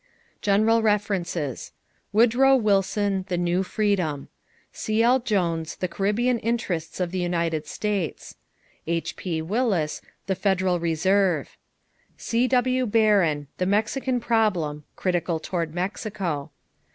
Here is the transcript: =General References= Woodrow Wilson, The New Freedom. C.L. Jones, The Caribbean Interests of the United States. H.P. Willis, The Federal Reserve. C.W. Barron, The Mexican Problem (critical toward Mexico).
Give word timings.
=General 0.41 0.81
References= 0.81 1.73
Woodrow 2.11 2.55
Wilson, 2.55 3.23
The 3.29 3.37
New 3.37 3.61
Freedom. 3.61 4.29
C.L. 4.71 5.19
Jones, 5.19 5.75
The 5.75 5.87
Caribbean 5.87 6.39
Interests 6.39 6.99
of 6.99 7.11
the 7.11 7.19
United 7.19 7.67
States. 7.67 8.35
H.P. 8.87 9.43
Willis, 9.43 10.01
The 10.25 10.33
Federal 10.33 10.79
Reserve. 10.79 11.55
C.W. 12.17 12.87
Barron, 12.87 13.45
The 13.59 13.67
Mexican 13.67 14.19
Problem 14.19 14.85
(critical 14.95 15.39
toward 15.39 15.75
Mexico). 15.75 16.49